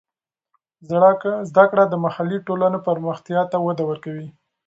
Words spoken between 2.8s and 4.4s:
پرمختیا ته وده ورکوي.